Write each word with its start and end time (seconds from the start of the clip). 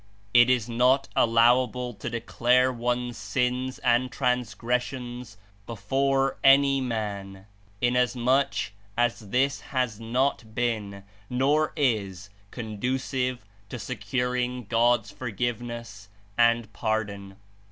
"It 0.33 0.49
is 0.49 0.67
not 0.67 1.07
allowable 1.15 1.93
to 1.93 2.09
declare 2.09 2.73
one's 2.73 3.19
sins 3.19 3.77
and 3.83 4.11
trans 4.11 4.55
gressions 4.55 5.37
before 5.67 6.37
any 6.43 6.81
man, 6.81 7.45
inasmuch 7.81 8.71
as 8.97 9.29
this 9.29 9.59
has 9.61 9.99
not 9.99 10.55
been, 10.55 11.03
nor 11.29 11.71
is 11.75 12.31
conducive 12.49 13.45
to 13.69 13.77
securing 13.77 14.63
God's 14.65 15.11
forgiveness 15.11 16.09
and 16.35 16.73
pardon. 16.73 17.35